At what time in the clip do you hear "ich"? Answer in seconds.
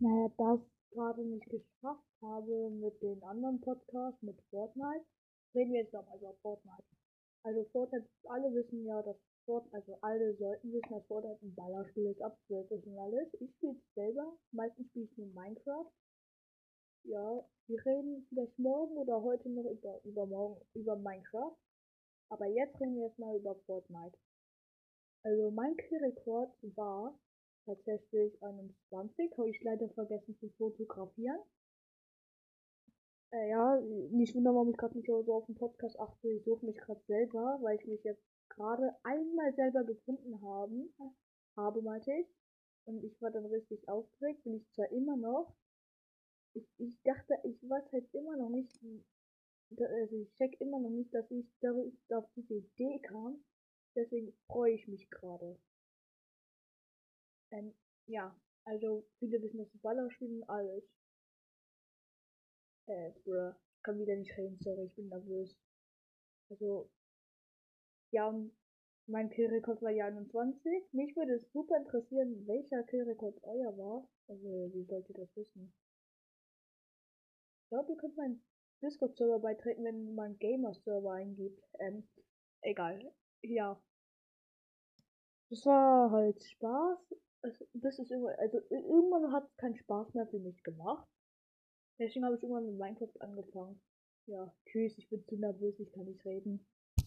13.40-13.50, 15.04-15.18, 29.50-29.62, 34.70-34.76, 36.30-36.44, 37.80-37.86, 42.12-42.28, 43.02-43.20, 44.56-44.70, 46.54-46.68, 46.78-47.02, 47.44-47.60, 50.16-50.32, 51.30-51.46, 54.74-54.86, 63.76-63.82, 64.86-64.94, 77.62-77.68, 92.36-92.42, 94.98-95.08, 95.78-95.92